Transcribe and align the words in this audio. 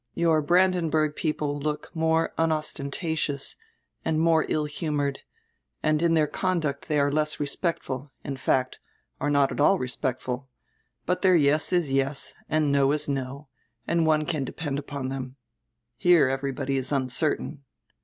Your 0.15 0.41
Branden 0.41 0.89
burg 0.89 1.15
people 1.15 1.59
look 1.59 1.91
more 1.93 2.33
unostentatious 2.35 3.55
and 4.03 4.19
more 4.19 4.47
ill 4.49 4.65
humored, 4.65 5.19
and 5.83 6.01
in 6.01 6.13
dieir 6.15 6.25
conduct 6.31 6.89
diey 6.89 6.97
are 6.97 7.11
less 7.11 7.39
respectful, 7.39 8.11
in 8.23 8.35
fact, 8.35 8.79
are 9.19 9.29
not 9.29 9.51
at 9.51 9.59
all 9.59 9.77
respectful, 9.77 10.49
but 11.05 11.21
dieir 11.21 11.39
yes 11.39 11.71
is 11.71 11.91
yes 11.91 12.33
and 12.49 12.71
no 12.71 12.91
is 12.91 13.07
no, 13.07 13.47
and 13.87 14.07
one 14.07 14.25
can 14.25 14.43
depend 14.43 14.79
upon 14.79 15.09
diem. 15.09 15.35
Here 15.97 16.29
everybody 16.29 16.77
is 16.77 16.91
uncertain." 16.91 17.61